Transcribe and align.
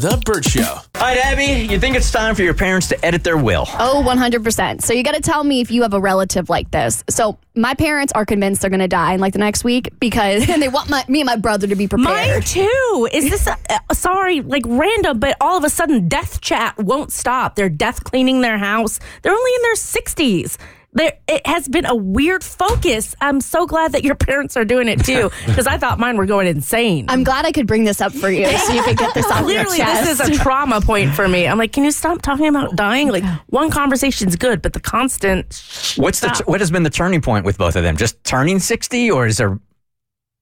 The 0.00 0.20
Bert 0.24 0.44
Show. 0.46 0.62
All 0.62 1.00
right, 1.00 1.18
Abby, 1.18 1.70
you 1.70 1.78
think 1.78 1.94
it's 1.94 2.10
time 2.10 2.34
for 2.34 2.42
your 2.42 2.54
parents 2.54 2.88
to 2.88 3.04
edit 3.04 3.22
their 3.22 3.36
will? 3.36 3.66
Oh, 3.78 4.02
100%. 4.06 4.80
So 4.82 4.94
you 4.94 5.02
got 5.02 5.14
to 5.14 5.20
tell 5.20 5.44
me 5.44 5.60
if 5.60 5.70
you 5.70 5.82
have 5.82 5.92
a 5.92 6.00
relative 6.00 6.48
like 6.48 6.70
this. 6.70 7.04
So 7.10 7.38
my 7.54 7.74
parents 7.74 8.10
are 8.14 8.24
convinced 8.24 8.62
they're 8.62 8.70
going 8.70 8.80
to 8.80 8.88
die 8.88 9.12
in 9.12 9.20
like 9.20 9.34
the 9.34 9.38
next 9.38 9.62
week 9.62 9.90
because 10.00 10.48
and 10.48 10.62
they 10.62 10.68
want 10.68 10.88
my, 10.88 11.04
me 11.08 11.20
and 11.20 11.26
my 11.26 11.36
brother 11.36 11.66
to 11.66 11.76
be 11.76 11.86
prepared. 11.86 12.14
Mine 12.14 12.40
too. 12.42 13.08
Is 13.12 13.28
this 13.28 13.46
a, 13.46 13.94
sorry, 13.94 14.40
like 14.40 14.62
random, 14.66 15.18
but 15.18 15.36
all 15.40 15.58
of 15.58 15.64
a 15.64 15.70
sudden 15.70 16.08
death 16.08 16.40
chat 16.40 16.78
won't 16.78 17.12
stop. 17.12 17.54
They're 17.56 17.68
death 17.68 18.02
cleaning 18.04 18.40
their 18.40 18.58
house. 18.58 19.00
They're 19.22 19.32
only 19.32 19.52
in 19.54 19.62
their 19.62 19.74
60s. 19.74 20.56
There, 20.92 21.12
it 21.28 21.46
has 21.46 21.68
been 21.68 21.86
a 21.86 21.94
weird 21.94 22.42
focus. 22.42 23.14
I'm 23.20 23.40
so 23.40 23.64
glad 23.64 23.92
that 23.92 24.02
your 24.02 24.14
parents 24.16 24.56
are 24.56 24.64
doing 24.64 24.88
it 24.88 25.04
too, 25.04 25.30
because 25.46 25.66
I 25.68 25.78
thought 25.78 26.00
mine 26.00 26.16
were 26.16 26.26
going 26.26 26.48
insane. 26.48 27.06
I'm 27.08 27.22
glad 27.22 27.46
I 27.46 27.52
could 27.52 27.66
bring 27.68 27.84
this 27.84 28.00
up 28.00 28.12
for 28.12 28.28
you 28.28 28.46
so 28.46 28.72
you 28.72 28.82
could 28.82 28.98
get 28.98 29.14
this 29.14 29.26
off 29.26 29.40
your 29.40 29.46
Literally, 29.48 29.78
chest. 29.78 30.04
this 30.04 30.20
is 30.20 30.38
a 30.40 30.42
trauma 30.42 30.80
point 30.80 31.14
for 31.14 31.28
me. 31.28 31.46
I'm 31.46 31.58
like, 31.58 31.72
can 31.72 31.84
you 31.84 31.92
stop 31.92 32.22
talking 32.22 32.46
about 32.48 32.74
dying? 32.74 33.08
Like, 33.08 33.24
one 33.46 33.70
conversation's 33.70 34.34
good, 34.34 34.62
but 34.62 34.72
the 34.72 34.80
constant. 34.80 35.62
What's 35.96 36.20
the 36.20 36.42
what 36.46 36.60
has 36.60 36.70
been 36.70 36.82
the 36.82 36.90
turning 36.90 37.20
point 37.20 37.44
with 37.44 37.56
both 37.56 37.76
of 37.76 37.84
them? 37.84 37.96
Just 37.96 38.22
turning 38.24 38.58
60 38.58 39.10
or 39.10 39.26
is 39.26 39.36
there 39.36 39.58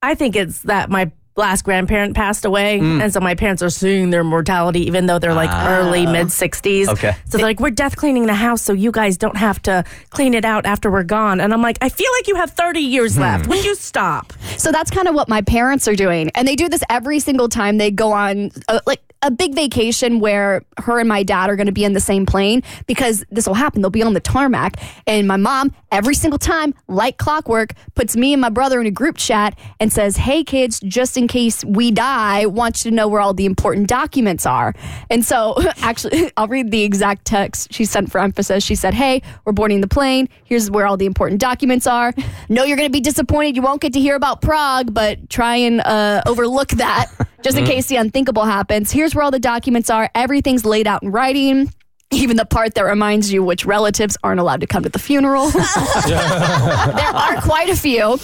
I 0.02 0.14
think 0.14 0.36
it's 0.36 0.62
that 0.62 0.90
my 0.90 1.10
last 1.38 1.62
grandparent 1.64 2.14
passed 2.14 2.44
away, 2.44 2.80
Mm. 2.80 3.02
and 3.02 3.12
so 3.12 3.20
my 3.20 3.34
parents 3.34 3.62
are 3.62 3.70
seeing 3.70 4.10
their 4.10 4.24
mortality, 4.24 4.80
even 4.86 5.06
though 5.06 5.18
they're 5.18 5.32
like 5.34 5.50
early 5.52 6.04
mid 6.06 6.26
60s. 6.26 6.86
Ah. 6.88 6.92
Okay. 6.92 7.12
So 7.26 7.38
they're 7.38 7.46
like, 7.46 7.60
we're 7.60 7.70
death 7.70 7.96
cleaning 7.96 8.26
the 8.26 8.34
house, 8.34 8.60
so 8.62 8.72
you 8.72 8.90
guys 8.92 9.16
don't 9.16 9.36
have 9.36 9.62
to 9.62 9.84
clean 10.10 10.34
it 10.34 10.44
out 10.44 10.66
after 10.66 10.90
we're 10.90 11.04
gone. 11.04 11.40
And 11.40 11.52
I'm 11.54 11.62
like, 11.62 11.78
I 11.80 11.88
feel 11.88 12.10
like 12.18 12.28
you 12.28 12.34
have 12.36 12.50
30 12.50 12.80
years 12.80 13.14
Hmm. 13.14 13.22
left. 13.22 13.46
Would 13.46 13.64
you 13.64 13.74
stop? 13.76 14.32
So 14.56 14.72
that's 14.72 14.90
kind 14.90 15.08
of 15.08 15.14
what 15.14 15.28
my 15.28 15.40
parents 15.42 15.86
are 15.88 15.94
doing. 15.96 16.30
And 16.34 16.46
they 16.46 16.56
do 16.56 16.68
this 16.68 16.82
every 16.90 17.20
single 17.20 17.48
time 17.48 17.78
they 17.78 17.90
go 17.90 18.12
on 18.12 18.50
a, 18.68 18.80
like 18.86 19.00
a 19.22 19.30
big 19.32 19.54
vacation 19.54 20.20
where 20.20 20.62
her 20.78 20.98
and 21.00 21.08
my 21.08 21.22
dad 21.24 21.50
are 21.50 21.56
going 21.56 21.66
to 21.66 21.72
be 21.72 21.84
in 21.84 21.92
the 21.92 22.00
same 22.00 22.24
plane 22.24 22.62
because 22.86 23.24
this 23.30 23.46
will 23.46 23.54
happen. 23.54 23.82
They'll 23.82 23.90
be 23.90 24.02
on 24.02 24.14
the 24.14 24.20
tarmac. 24.20 24.76
And 25.06 25.26
my 25.28 25.36
mom, 25.36 25.72
every 25.92 26.14
single 26.14 26.38
time, 26.38 26.72
like 26.88 27.16
clockwork, 27.18 27.72
puts 27.94 28.16
me 28.16 28.32
and 28.32 28.40
my 28.40 28.48
brother 28.48 28.80
in 28.80 28.86
a 28.86 28.90
group 28.92 29.16
chat 29.16 29.58
and 29.80 29.92
says, 29.92 30.16
Hey, 30.16 30.42
kids, 30.44 30.80
just 30.80 31.16
in 31.16 31.27
case 31.28 31.64
we 31.64 31.90
die, 31.90 32.46
wants 32.46 32.84
you 32.84 32.90
to 32.90 32.94
know 32.94 33.08
where 33.08 33.20
all 33.20 33.34
the 33.34 33.46
important 33.46 33.86
documents 33.88 34.46
are. 34.46 34.74
And 35.10 35.24
so 35.24 35.56
actually, 35.78 36.32
I'll 36.36 36.48
read 36.48 36.70
the 36.70 36.82
exact 36.82 37.24
text 37.24 37.72
she 37.72 37.84
sent 37.84 38.10
for 38.10 38.20
emphasis. 38.20 38.64
She 38.64 38.74
said, 38.74 38.94
Hey, 38.94 39.22
we're 39.44 39.52
boarding 39.52 39.80
the 39.80 39.88
plane. 39.88 40.28
Here's 40.44 40.70
where 40.70 40.86
all 40.86 40.96
the 40.96 41.06
important 41.06 41.40
documents 41.40 41.86
are. 41.86 42.12
No, 42.48 42.64
you're 42.64 42.76
going 42.76 42.88
to 42.88 42.92
be 42.92 43.00
disappointed. 43.00 43.56
You 43.56 43.62
won't 43.62 43.80
get 43.80 43.92
to 43.92 44.00
hear 44.00 44.16
about 44.16 44.42
Prague, 44.42 44.92
but 44.92 45.30
try 45.30 45.56
and 45.56 45.80
uh, 45.80 46.22
overlook 46.26 46.68
that 46.70 47.06
just 47.42 47.56
in 47.56 47.64
case 47.64 47.86
the 47.86 47.96
unthinkable 47.96 48.44
happens. 48.44 48.90
Here's 48.90 49.14
where 49.14 49.24
all 49.24 49.30
the 49.30 49.38
documents 49.38 49.90
are. 49.90 50.10
Everything's 50.14 50.64
laid 50.64 50.86
out 50.86 51.02
in 51.02 51.10
writing. 51.10 51.72
Even 52.10 52.38
the 52.38 52.46
part 52.46 52.74
that 52.74 52.82
reminds 52.82 53.30
you 53.30 53.44
which 53.44 53.66
relatives 53.66 54.16
aren't 54.24 54.40
allowed 54.40 54.62
to 54.62 54.66
come 54.66 54.82
to 54.82 54.88
the 54.88 54.98
funeral. 54.98 55.50
there 55.50 56.16
are 56.18 57.38
quite 57.42 57.68
a 57.68 57.76
few. 57.76 58.18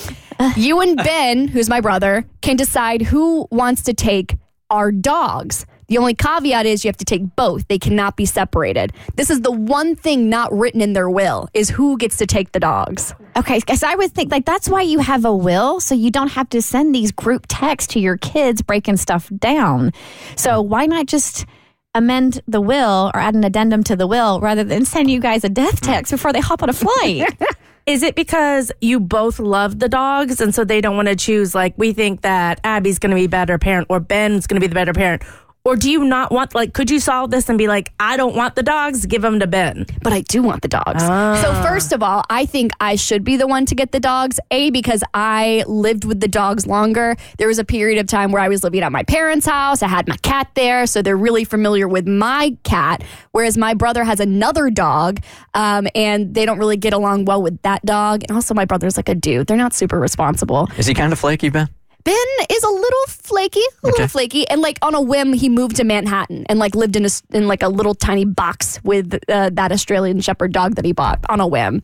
You 0.57 0.81
and 0.81 0.97
Ben, 0.97 1.49
who's 1.49 1.69
my 1.69 1.81
brother, 1.81 2.25
can 2.43 2.57
decide 2.57 3.03
who 3.03 3.47
wants 3.51 3.83
to 3.83 3.95
take 3.95 4.37
our 4.71 4.93
dogs. 4.93 5.67
The 5.89 5.99
only 5.99 6.15
caveat 6.15 6.67
is 6.67 6.85
you 6.85 6.89
have 6.89 6.97
to 6.97 7.05
take 7.05 7.37
both. 7.37 7.69
They 7.69 7.79
cannot 7.79 8.17
be 8.17 8.25
separated. 8.25 8.93
This 9.17 9.31
is 9.31 9.43
the 9.43 9.53
one 9.53 9.95
thing 9.95 10.31
not 10.31 10.53
written 10.53 10.81
in 10.81 10.95
their 10.95 11.11
will 11.11 11.49
is 11.53 11.69
who 11.69 11.99
gets 11.99 12.17
to 12.19 12.27
take 12.27 12.53
the 12.53 12.61
dogs. 12.61 13.15
Okay, 13.37 13.59
because 13.59 13.83
I 13.83 13.95
would 13.95 14.13
think 14.13 14.31
like 14.31 14.47
that's 14.47 14.69
why 14.69 14.83
you 14.83 14.99
have 15.01 15.25
a 15.25 15.35
will, 15.35 15.81
so 15.81 15.95
you 15.95 16.11
don't 16.11 16.29
have 16.29 16.49
to 16.51 16.63
send 16.63 16.95
these 16.95 17.13
group 17.13 17.47
texts 17.49 17.93
to 17.95 18.01
your 18.01 18.17
kids 18.17 18.63
breaking 18.63 18.97
stuff 18.97 19.31
down. 19.37 19.93
So 20.37 20.63
why 20.63 20.87
not 20.87 21.07
just 21.07 21.45
amend 21.95 22.41
the 22.49 22.61
will 22.61 23.11
or 23.15 23.21
add 23.21 23.35
an 23.35 23.45
addendum 23.45 23.85
to 23.85 23.97
the 23.97 24.07
will 24.07 24.41
rather 24.41 24.65
than 24.65 24.85
send 24.85 25.11
you 25.11 25.21
guys 25.21 25.45
a 25.45 25.49
death 25.49 25.81
text 25.81 26.11
before 26.11 26.33
they 26.33 26.41
hop 26.41 26.63
on 26.63 26.71
a 26.71 26.73
flight? 26.73 27.37
Is 27.87 28.03
it 28.03 28.15
because 28.15 28.73
you 28.81 28.99
both 28.99 29.39
love 29.39 29.79
the 29.79 29.91
dogs 29.91 30.41
and 30.41 30.55
so 30.55 30.65
they 30.65 30.81
don't 30.81 30.97
want 30.97 31.09
to 31.09 31.17
choose, 31.17 31.55
like, 31.55 31.75
we 31.77 31.93
think 31.93 32.23
that 32.23 32.59
Abby's 32.65 32.99
going 32.99 33.11
to 33.11 33.17
be 33.17 33.27
better 33.27 33.59
parent 33.59 33.89
or 33.91 34.01
Ben's 34.01 34.47
going 34.47 34.59
to 34.59 34.61
be 34.61 34.69
the 34.69 34.75
better 34.75 34.95
parent? 34.95 35.23
Or 35.67 35.77
do 35.77 35.91
you 35.91 36.05
not 36.05 36.31
want, 36.31 36.55
like, 36.55 36.75
could 36.75 36.91
you 36.91 37.01
solve 37.01 37.31
this 37.31 37.49
and 37.49 37.57
be 37.57 37.69
like, 37.69 37.91
I 37.99 38.19
don't 38.19 38.37
want 38.37 38.55
the 38.55 38.63
dogs, 38.63 39.07
give 39.07 39.23
them 39.23 39.41
to 39.41 39.47
Ben? 39.47 39.87
but 40.03 40.13
I 40.13 40.21
do 40.21 40.43
want 40.43 40.61
the 40.61 40.69
dogs. 40.69 41.03
So 41.03 41.63
first 41.63 41.91
of 41.93 42.03
all, 42.03 42.23
I 42.29 42.45
think 42.45 42.73
I 42.81 42.97
should 42.97 43.25
be 43.25 43.39
the 43.39 43.47
one 43.47 43.65
to 43.65 43.75
get 43.75 43.91
the 43.91 43.99
dogs. 43.99 44.39
A 44.51 44.69
because 44.69 45.03
I 45.15 45.65
lived 45.67 46.05
with 46.05 46.21
the 46.21 46.29
dogs 46.29 46.67
longer. 46.67 47.17
There 47.39 47.49
was 47.49 47.59
a 47.59 47.65
period 47.65 47.99
of 47.99 48.07
time 48.07 48.31
where 48.31 48.43
I 48.43 48.49
was 48.49 48.63
living 48.63 48.83
at 48.83 48.93
my 48.93 49.03
parents' 49.05 49.47
house. 49.47 49.83
I 49.83 49.89
had 49.89 50.07
my 50.07 50.19
cat 50.19 50.51
there, 50.55 50.87
so 50.87 51.01
they're 51.01 51.17
really 51.17 51.45
familiar 51.45 51.89
with 51.89 52.07
my 52.07 52.55
cat. 52.65 53.03
Whereas 53.33 53.57
my 53.57 53.73
brother 53.73 54.05
has 54.05 54.21
another 54.21 54.69
dog, 54.69 55.21
um, 55.55 55.89
and 55.95 56.35
they 56.35 56.45
don't 56.45 56.59
really 56.59 56.77
get 56.77 56.93
along 56.93 57.25
well 57.25 57.43
with 57.43 57.61
that 57.63 57.83
dog. 57.87 58.25
And 58.29 58.33
also, 58.33 58.53
my 58.53 58.67
brother's 58.67 58.99
like 58.99 59.09
a 59.09 59.15
dude; 59.15 59.47
they're 59.47 59.57
not 59.57 59.73
super 59.73 59.99
responsible. 59.99 60.69
is 60.77 60.87
he 60.87 60.93
kind 60.93 61.15
of 61.15 61.19
flaky, 61.19 61.49
Ben? 61.49 61.71
Ben 62.05 62.15
is 62.51 62.63
a 62.63 62.69
little 62.69 63.05
flaky, 63.09 63.63
a 63.83 63.87
little 63.87 64.09
flaky, 64.09 64.47
and 64.49 64.61
like 64.61 64.79
on 64.83 64.95
a 64.95 65.01
whim, 65.01 65.33
he 65.33 65.49
moved 65.49 65.77
to 65.77 65.85
Manhattan 65.85 66.45
and 66.51 66.59
like 66.59 66.75
lived 66.75 66.97
in 66.97 67.05
a 67.05 67.07
s- 67.07 67.23
in 67.33 67.49
like 67.49 67.63
a 67.63 67.69
little 67.69 67.95
tiny 67.95 68.27
box 68.27 68.79
with 68.85 69.19
uh, 69.29 69.49
that 69.55 69.73
Australian 69.73 70.21
Shepherd 70.21 70.53
dog 70.53 70.75
that 70.75 70.85
he 70.85 70.93
bought 70.93 71.25
on 71.31 71.41
a 71.41 71.47
whim. 71.47 71.83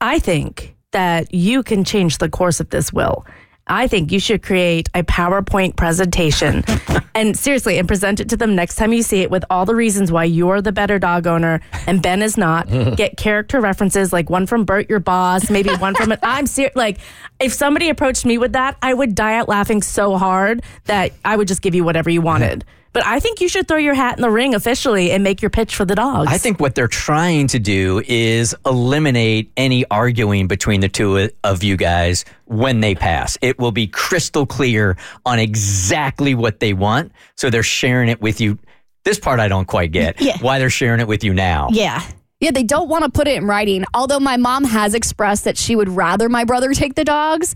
I 0.00 0.18
think 0.20 0.74
that 0.92 1.34
you 1.34 1.62
can 1.62 1.84
change 1.84 2.16
the 2.18 2.30
course 2.30 2.60
of 2.60 2.70
this 2.70 2.92
will. 2.94 3.26
I 3.68 3.86
think 3.86 4.12
you 4.12 4.20
should 4.20 4.42
create 4.42 4.88
a 4.94 5.02
PowerPoint 5.02 5.76
presentation 5.76 6.64
and 7.14 7.36
seriously, 7.36 7.78
and 7.78 7.86
present 7.86 8.20
it 8.20 8.28
to 8.30 8.36
them 8.36 8.54
next 8.54 8.76
time 8.76 8.92
you 8.92 9.02
see 9.02 9.20
it 9.22 9.30
with 9.30 9.44
all 9.50 9.66
the 9.66 9.74
reasons 9.74 10.12
why 10.12 10.24
you're 10.24 10.62
the 10.62 10.72
better 10.72 10.98
dog 10.98 11.26
owner 11.26 11.60
and 11.86 12.02
Ben 12.02 12.22
is 12.22 12.36
not. 12.36 12.68
Get 12.96 13.16
character 13.16 13.60
references 13.60 14.12
like 14.12 14.30
one 14.30 14.46
from 14.46 14.64
Bert, 14.64 14.88
your 14.88 15.00
boss, 15.00 15.50
maybe 15.50 15.70
one 15.76 15.94
from. 15.94 16.14
I'm 16.22 16.46
serious. 16.46 16.74
Like, 16.76 16.98
if 17.40 17.52
somebody 17.52 17.88
approached 17.88 18.24
me 18.24 18.38
with 18.38 18.52
that, 18.52 18.76
I 18.82 18.94
would 18.94 19.14
die 19.14 19.36
out 19.36 19.48
laughing 19.48 19.82
so 19.82 20.16
hard 20.16 20.62
that 20.84 21.12
I 21.24 21.36
would 21.36 21.48
just 21.48 21.62
give 21.62 21.74
you 21.74 21.84
whatever 21.84 22.10
you 22.10 22.20
wanted. 22.20 22.64
But 22.92 23.04
I 23.04 23.20
think 23.20 23.40
you 23.40 23.48
should 23.48 23.68
throw 23.68 23.76
your 23.76 23.94
hat 23.94 24.16
in 24.16 24.22
the 24.22 24.30
ring 24.30 24.54
officially 24.54 25.10
and 25.10 25.22
make 25.22 25.42
your 25.42 25.50
pitch 25.50 25.74
for 25.76 25.84
the 25.84 25.94
dogs. 25.94 26.30
I 26.30 26.38
think 26.38 26.58
what 26.58 26.74
they're 26.74 26.88
trying 26.88 27.46
to 27.48 27.58
do 27.58 28.02
is 28.06 28.54
eliminate 28.64 29.52
any 29.56 29.84
arguing 29.90 30.48
between 30.48 30.80
the 30.80 30.88
two 30.88 31.30
of 31.44 31.62
you 31.62 31.76
guys 31.76 32.24
when 32.46 32.80
they 32.80 32.94
pass. 32.94 33.36
It 33.42 33.58
will 33.58 33.72
be 33.72 33.86
crystal 33.86 34.46
clear 34.46 34.96
on 35.26 35.38
exactly 35.38 36.34
what 36.34 36.60
they 36.60 36.72
want. 36.72 37.12
So 37.36 37.50
they're 37.50 37.62
sharing 37.62 38.08
it 38.08 38.20
with 38.20 38.40
you. 38.40 38.58
This 39.04 39.18
part 39.18 39.38
I 39.40 39.48
don't 39.48 39.66
quite 39.66 39.92
get. 39.92 40.20
Yeah. 40.20 40.36
Why 40.40 40.58
they're 40.58 40.70
sharing 40.70 41.00
it 41.00 41.08
with 41.08 41.24
you 41.24 41.34
now. 41.34 41.68
yeah. 41.70 42.02
Yeah, 42.40 42.52
they 42.52 42.62
don't 42.62 42.88
want 42.88 43.02
to 43.02 43.10
put 43.10 43.26
it 43.26 43.36
in 43.36 43.48
writing. 43.48 43.84
Although 43.94 44.20
my 44.20 44.36
mom 44.36 44.62
has 44.62 44.94
expressed 44.94 45.42
that 45.42 45.58
she 45.58 45.74
would 45.74 45.88
rather 45.88 46.28
my 46.28 46.44
brother 46.44 46.72
take 46.72 46.94
the 46.94 47.02
dogs. 47.02 47.52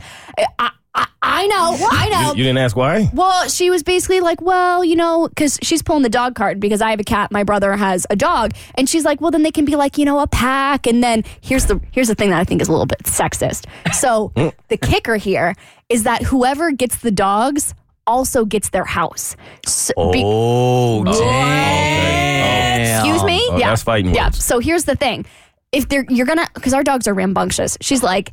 I, 0.59 0.73
I, 0.95 1.07
I 1.23 1.47
know, 1.47 1.77
I 1.91 2.09
know. 2.11 2.21
You, 2.33 2.39
you 2.39 2.45
didn't 2.45 2.59
ask 2.59 2.77
why? 2.77 3.09
Well, 3.15 3.49
she 3.49 3.71
was 3.71 3.83
basically 3.83 4.21
like, 4.21 4.43
well, 4.43 4.85
you 4.85 4.95
know, 4.95 5.27
because 5.29 5.59
she's 5.63 5.83
pulling 5.83 6.03
the 6.03 6.11
dog 6.11 6.35
card 6.35 6.61
because 6.61 6.83
I 6.83 6.91
have 6.91 7.01
a 7.01 7.05
cat, 7.05 7.31
my 7.33 7.45
brother 7.45 7.75
has 7.77 8.07
a 8.11 8.17
dog, 8.17 8.53
and 8.75 8.89
she's 8.89 9.05
like, 9.05 9.21
well, 9.21 9.31
then 9.31 9.43
they 9.43 9.51
can 9.51 9.65
be 9.65 9.75
like, 9.75 9.97
you 9.97 10.05
know, 10.05 10.19
a 10.19 10.27
pack, 10.27 10.87
and 10.87 11.03
then 11.03 11.25
here's 11.41 11.65
the 11.67 11.81
here's 11.93 12.09
the 12.09 12.15
thing 12.15 12.29
that 12.31 12.39
I 12.41 12.45
think 12.45 12.61
is 12.61 12.69
a 12.69 12.73
little 12.73 12.85
bit 12.87 12.99
sexist. 13.05 13.67
So 13.95 14.33
the 14.69 14.77
kicker 14.77 15.17
here 15.17 15.55
is 15.89 16.03
that 16.03 16.23
whoever 16.23 16.71
gets 16.73 16.99
the 16.99 17.11
dogs 17.11 17.75
also 18.07 18.45
gets 18.45 18.69
their 18.71 18.85
house. 18.85 19.37
So, 19.67 19.93
be- 20.11 20.23
Oh, 20.25 21.05
oh 21.07 21.21
damn. 21.21 23.07
Excuse 23.07 23.23
me? 23.25 23.41
Oh, 23.49 23.59
that's 23.59 23.83
fighting 23.83 24.07
words. 24.11 24.17
Yeah. 24.17 24.31
So 24.31 24.59
here's 24.59 24.85
the 24.85 24.97
thing: 24.97 25.25
if 25.73 25.89
they're 25.89 26.05
you're 26.11 26.27
gonna 26.27 26.49
because 26.55 26.75
our 26.75 26.83
dogs 26.85 27.09
are 27.09 27.15
rambunctious. 27.15 27.79
She's 27.81 28.03
like. 28.03 28.33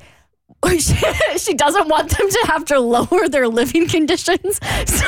She, 0.80 0.96
she 1.38 1.54
doesn't 1.56 1.88
want 1.90 2.16
them 2.16 2.30
to 2.30 2.44
have 2.48 2.64
to 2.66 2.80
lower 2.80 3.28
their 3.28 3.48
living 3.48 3.88
conditions. 3.88 4.60
So, 4.86 5.06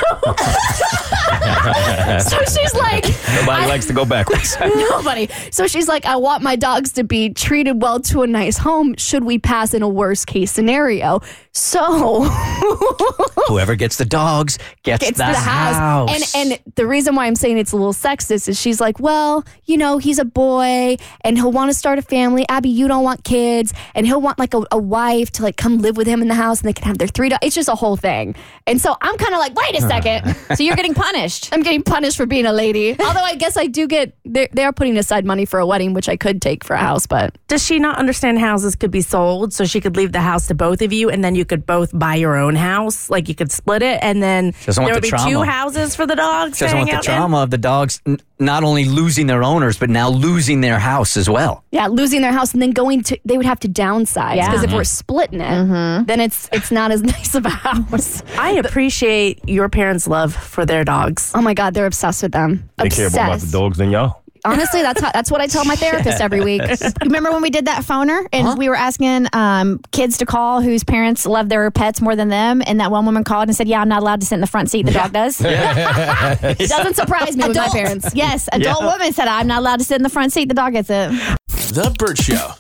so 2.22 2.38
she's 2.46 2.74
like, 2.74 3.04
Nobody 3.36 3.64
I- 3.64 3.68
likes 3.68 3.86
to 3.88 3.94
go 3.94 4.06
backwards. 4.06 4.56
Nobody. 4.62 5.28
So 5.52 5.68
she's 5.68 5.88
like, 5.88 6.06
I 6.06 6.16
want 6.16 6.44
my 6.44 6.56
dogs 6.56 6.92
to 6.94 7.04
be 7.04 7.30
treated 7.34 7.82
well 7.82 8.00
to 8.02 8.22
a 8.24 8.28
nice 8.28 8.58
home 8.58 8.96
should 8.96 9.24
we 9.24 9.40
pass 9.40 9.74
in 9.74 9.82
a 9.82 9.90
worst 9.90 10.28
case 10.28 10.52
scenario. 10.52 11.22
So 11.54 12.24
Whoever 13.48 13.76
gets 13.76 13.98
the 13.98 14.06
dogs 14.06 14.58
gets, 14.84 15.04
it's 15.08 15.18
the, 15.18 15.26
the 15.26 15.34
house. 15.34 16.10
And 16.36 16.52
and 16.54 16.76
the 16.76 16.88
reason 16.88 17.16
why 17.16 17.26
I'm 17.26 17.36
saying 17.36 17.58
it's 17.58 17.72
a 17.72 17.76
little 17.76 17.94
sexist 17.94 18.48
is 18.48 18.60
she's 18.60 18.80
like, 18.80 19.00
well, 19.00 19.44
you 19.66 19.78
know, 19.78 19.98
he's 19.98 20.20
a 20.20 20.26
boy 20.26 20.96
and 21.22 21.38
he'll 21.38 21.52
want 21.52 21.70
to 21.72 21.78
start 21.78 22.00
a 22.00 22.02
family. 22.02 22.46
Abby, 22.50 22.70
you 22.70 22.88
don't 22.88 23.04
want 23.04 23.24
kids, 23.24 23.74
and 23.96 24.06
he'll 24.06 24.22
want 24.22 24.40
like 24.40 24.54
a, 24.54 24.64
a 24.72 24.78
wife 24.78 25.32
to 25.32 25.44
like 25.44 25.58
come 25.58 25.80
live 25.80 25.98
with 25.98 26.08
him 26.08 26.22
in 26.22 26.28
the 26.28 26.36
house, 26.36 26.62
and 26.62 26.70
they 26.70 26.74
can 26.74 26.86
have 26.86 26.98
their 26.98 27.08
three 27.08 27.30
dogs. 27.30 27.40
It's 27.44 27.56
just 27.56 27.70
a 27.70 27.76
whole 27.76 27.98
thing. 27.98 28.36
And 28.68 28.80
so 28.82 28.96
I'm 29.02 29.18
kind 29.18 29.34
of 29.34 29.40
like, 29.40 29.54
wait 29.56 29.78
a 29.78 29.82
second. 29.82 30.36
So 30.56 30.64
you're 30.64 30.76
getting 30.76 30.94
punished. 30.94 31.31
I'm 31.52 31.64
getting 31.64 31.84
punished 31.84 32.18
for 32.18 32.26
being 32.26 32.46
a 32.46 32.54
lady. 32.54 32.92
Although 33.00 33.24
I 33.24 33.36
guess 33.36 33.58
I 33.58 33.68
do 33.68 33.88
get 33.88 34.16
they 34.26 34.48
they 34.54 34.64
are 34.64 34.74
putting 34.74 34.98
aside 34.98 35.26
money 35.26 35.46
for 35.46 35.60
a 35.60 35.66
wedding, 35.66 35.94
which 35.94 36.10
I 36.10 36.18
could 36.18 36.42
take 36.42 36.64
for 36.64 36.74
a 36.76 36.80
house, 36.80 37.06
but 37.08 37.38
Does 37.48 37.64
she 37.66 37.80
not 37.80 37.98
understand 37.98 38.40
houses 38.40 38.76
could 38.76 38.92
be 38.92 39.02
sold 39.02 39.54
so 39.54 39.66
she 39.66 39.82
could 39.82 39.96
leave 39.96 40.12
the 40.12 40.22
house 40.22 40.48
to 40.48 40.56
both 40.56 40.82
of 40.82 40.94
you 40.94 41.10
and 41.10 41.24
then 41.24 41.36
you 41.36 41.46
could 41.46 41.66
both 41.66 41.98
buy 41.98 42.16
your 42.16 42.36
own 42.38 42.56
house? 42.56 43.10
Like 43.10 43.30
you 43.30 43.36
could 43.36 43.52
split 43.52 43.82
it 43.82 44.00
and 44.02 44.22
then 44.22 44.54
there 44.66 44.86
would 44.86 44.96
the 44.96 45.02
be 45.02 45.32
two 45.32 45.42
houses 45.42 45.96
for 45.96 46.06
the 46.06 46.16
dogs. 46.16 46.58
She 46.58 46.66
doesn't 46.66 46.78
want 46.78 46.90
the 46.90 46.98
out 46.98 47.08
in? 47.08 47.16
trauma 47.16 47.38
of 47.44 47.50
the 47.50 47.58
dogs 47.58 48.02
n- 48.06 48.20
not 48.40 48.64
only 48.64 48.86
losing 48.86 49.28
their 49.28 49.44
owners, 49.44 49.78
but 49.78 49.90
now 49.90 50.10
losing 50.10 50.62
their 50.62 50.80
house 50.80 51.16
as 51.16 51.30
well. 51.30 51.64
yeah, 51.72 51.88
losing 51.88 52.22
their 52.22 52.32
house 52.32 52.54
and 52.54 52.62
then 52.62 52.72
going 52.72 53.04
to 53.04 53.20
they 53.24 53.38
would 53.38 53.46
have 53.46 53.60
to 53.60 53.70
downsize 53.70 54.36
Yeah. 54.36 54.50
because 54.50 54.64
if 54.64 54.72
we're 54.74 54.82
mm-hmm. 54.82 54.86
splitting 54.86 55.42
it, 55.42 55.50
mm-hmm. 55.50 56.06
then 56.06 56.20
it's 56.20 56.50
it's 56.52 56.72
not 56.72 56.92
as 56.92 57.02
nice 57.18 57.36
of 57.36 57.46
a 57.46 57.50
house. 57.50 58.24
I 58.38 58.52
appreciate 58.54 59.48
your 59.48 59.70
parents' 59.70 60.08
love 60.08 60.34
for 60.36 60.66
their 60.66 60.84
dogs. 61.22 61.32
Oh 61.36 61.42
my 61.42 61.54
god, 61.54 61.74
they're 61.74 61.86
obsessed 61.86 62.24
with 62.24 62.32
them. 62.32 62.70
They 62.78 62.90
care 62.90 63.10
more 63.10 63.20
about 63.20 63.28
the 63.28 63.34
Obsessed. 63.36 63.54
dogs 63.54 63.78
than 63.78 63.92
y'all. 63.92 64.18
Honestly, 64.44 64.82
that's 64.82 65.00
how, 65.00 65.12
that's 65.12 65.30
what 65.30 65.40
I 65.40 65.46
tell 65.46 65.66
my 65.66 65.76
therapist 65.86 66.20
every 66.20 66.42
week. 66.42 66.64
Remember 67.04 67.32
when 67.32 67.44
we 67.44 67.52
did 67.52 67.66
that 67.66 67.84
phoner 67.84 68.26
and 68.34 68.58
we 68.58 68.70
were 68.70 68.76
asking 68.76 69.28
um, 69.34 69.80
kids 69.92 70.18
to 70.18 70.26
call 70.26 70.62
whose 70.62 70.84
parents 70.84 71.28
love 71.28 71.48
their 71.48 71.70
pets 71.70 72.02
more 72.02 72.16
than 72.16 72.30
them? 72.30 72.64
And 72.66 72.80
that 72.80 72.90
one 72.90 73.06
woman 73.06 73.24
called 73.24 73.50
and 73.50 73.56
said, 73.56 73.68
Yeah, 73.68 73.82
I'm 73.82 73.88
not 73.88 74.02
allowed 74.02 74.22
to 74.22 74.26
sit 74.26 74.34
in 74.36 74.42
the 74.42 74.48
front 74.48 74.72
seat. 74.72 74.88
The 74.88 74.94
dog 74.94 75.14
does. 75.14 75.40
It 75.46 76.70
doesn't 76.70 76.96
surprise 76.96 77.38
me 77.38 77.48
with 77.48 77.56
my 77.56 77.66
Adult- 77.66 77.74
parents. 77.76 78.16
Yes, 78.16 78.50
adult 78.52 78.84
woman 78.84 79.14
said, 79.14 79.28
I'm 79.28 79.46
not 79.46 79.60
allowed 79.60 79.78
to 79.78 79.86
sit 79.86 79.98
in 79.98 80.04
the 80.04 80.10
front 80.10 80.34
seat. 80.34 80.48
The 80.48 80.56
dog 80.56 80.74
gets 80.74 80.90
it. 80.90 81.12
The 81.50 81.96
Bert 82.00 82.18
Show. 82.18 82.52